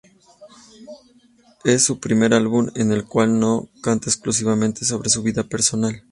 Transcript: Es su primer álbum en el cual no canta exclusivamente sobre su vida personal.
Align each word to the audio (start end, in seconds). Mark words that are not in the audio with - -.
Es 1.63 1.83
su 1.83 1.99
primer 1.99 2.33
álbum 2.33 2.71
en 2.73 2.91
el 2.91 3.05
cual 3.05 3.39
no 3.39 3.69
canta 3.83 4.09
exclusivamente 4.09 4.83
sobre 4.83 5.11
su 5.11 5.21
vida 5.21 5.43
personal. 5.43 5.99